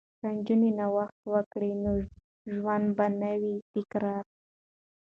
[0.21, 1.93] که نجونې نوښت وکړي نو
[2.53, 4.31] ژوند به نه وي تکراري.